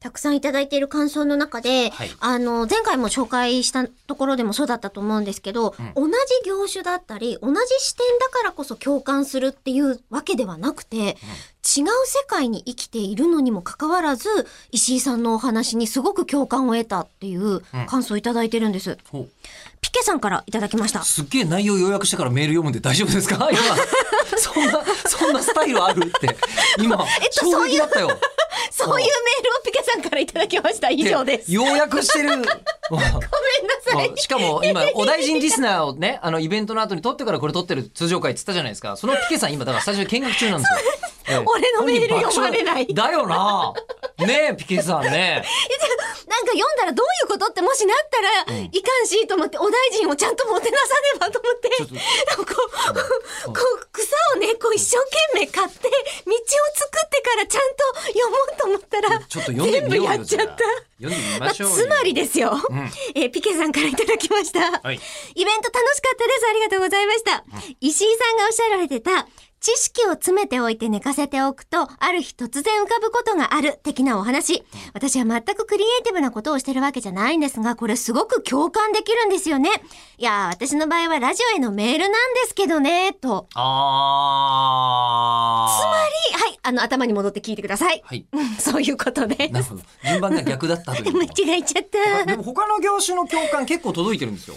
[0.00, 2.10] たくさんいただいている感想の中で、はい。
[2.20, 6.12] あの、前回も紹介したところでもそうだったと思うんですけど、同じ
[6.46, 14.30] 業種だったり、同じ視点だからこそ共感するっていうわけではなくて、違う世界に生きているのにもかかわらず、
[14.70, 18.96] 石井さんのお話にすごく共感を得たっていう感想をいただいてるんです。
[19.12, 19.28] ほう。
[19.82, 21.02] ピケさんからいただきました。
[21.02, 23.50] すっげえ内容要約してからメール読むんで大丈夫ですか？
[23.52, 23.60] 今。
[24.40, 26.34] そんなそんなスタイルあるって。
[26.78, 27.04] 今、と
[27.42, 28.08] 衝撃だったよ
[28.84, 30.90] そういうメールをピケさんからいただきました。
[30.90, 31.52] 以上です。
[31.52, 32.30] 要約してる
[32.90, 33.20] ごめんな
[33.84, 34.12] さい。
[34.18, 38.96] しかも今、 お大臣リスナーをね、あの、イベントの後に撮ってからこれ撮ってる通常会って言ったじゃないですか。
[38.96, 40.78] そのピケさん今、だからスタジオ見学中なんですよ。
[40.80, 43.72] ええ俺のメール読まれないだよな
[44.18, 45.44] ねえ、ピケさんね。
[46.26, 47.96] なんか読んだらどういうことってもしなっ
[48.46, 51.68] たら、いかんしと思って、お大臣をちゃんともてなさねばと思って、
[52.36, 52.44] こ
[53.46, 54.96] う、こう、草をね、こう一生
[55.34, 55.90] 懸命買って
[57.40, 60.10] からちゃんと読もうと思ったら、ちょっと読んで全みようよ。
[60.12, 60.54] 部やっちゃった。
[61.02, 61.76] 読んでみましょうよ。
[61.76, 62.52] つまりですよ、
[63.14, 64.80] えーピケさんからいただきました。
[64.80, 65.00] はい
[65.34, 66.46] イベント楽しかったです。
[66.50, 67.44] ありがとうございました。
[67.80, 69.26] 石井さんがおっしゃられてた、
[69.60, 74.64] 知識を詰めておいて寝かせておくと、ある日突然浮かぶことがある的なお話。
[74.94, 79.70] 私は全くクリエイティブなことをしてるわけじゃないんですが、これすごく共感できるんですよね。
[80.16, 83.48] いやー、私の場合はラジオへのメールなんですけどね、と。
[83.54, 83.60] あ
[86.70, 88.00] あの、頭に戻って聞いてください。
[88.04, 88.24] はい。
[88.32, 89.52] う んそういうことです。
[89.52, 89.82] なるほど。
[90.04, 91.12] 順番が逆だったという。
[91.12, 92.26] 間違えちゃった。
[92.26, 94.56] でも他の業種の共感結構届いてるんですよ。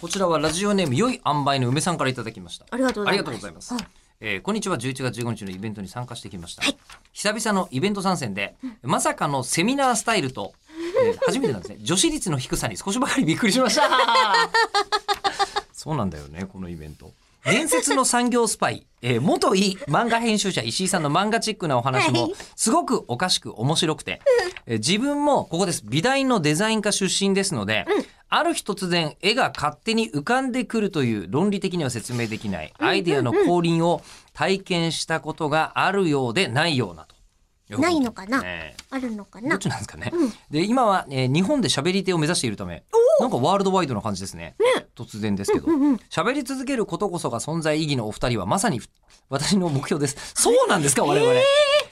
[0.00, 2.66] こちらはラジオネーム良い塩梅の梅さんからいただきました。
[2.70, 3.80] ありがとうございますありがとうございますうん。
[4.20, 6.62] えーこんにちは11月15日のイベントに参加してきました、
[7.12, 10.54] 久々のイベント参戦で、まさかのセミナースタイルと、
[11.04, 13.82] えー初めてなんですね女子率の低さに少しばかりびっくりしました
[15.72, 17.12] そうなんだよねこのイベント
[17.46, 22.32] 伝説の産業スパイ、えー元い漫画編集者石井さんの漫画チックなお話もはい。
[22.56, 24.20] すごくおかしく面白くて、
[24.66, 25.82] えー自分もここです。
[25.84, 27.86] 美大のデザイン科出身ですので、
[28.28, 34.02] ある日突然絵が勝手に浮かんでくるという論理的には説明できないアイデアの降臨を
[34.34, 37.14] 体験したことがあるようでないようなと。
[37.80, 38.42] ないのかな？
[38.42, 38.76] ね。
[38.90, 40.12] あるのかどなっちなんですかね。
[40.50, 42.82] で今は、えー日本で喋り手を目指しているため
[43.20, 44.56] なんかワールドワイドな感じですね。
[44.96, 45.66] 突然ですけど
[46.10, 48.80] 喋、り続けることこそが存在意義のお二人はまさに
[49.28, 50.32] 私の目標です。
[50.34, 51.04] そうなんですか？
[51.04, 51.32] 我々。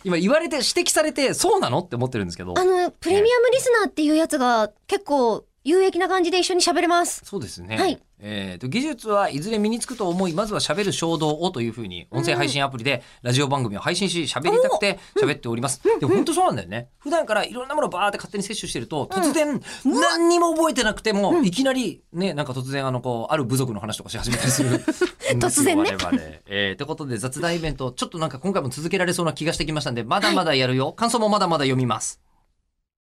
[0.04, 1.80] 今言われて指摘されてそうなの？
[1.80, 2.54] って思ってるんですけど。
[2.58, 7.22] あの、プレミアムリスナーっていうやつが結構有益な感じで一緒に喋れます。
[7.24, 7.76] そうですね。
[7.78, 15.82] はいえーと技術はいずれ身につくと思いまずは喋る衝動をというふうに音声配信アプリでラジオ番組を配信し喋りたくて喋っております。
[16.00, 16.88] でも本当そうなんだよね。
[16.98, 24.70] 普段からいろんなものをバーって勝手に摂取してると突然何にも覚えてなくてもいきなりねなんか突然あのこうある部族の話とかし始めたりする。
[25.40, 26.22] 突然ね 我々。
[26.46, 30.92] えーということで雑談イベントちょっとなんか今回も続けられそうな気がしてきましたんでまだまだやるよ。
[30.92, 32.20] 感想もまだまだ読みます。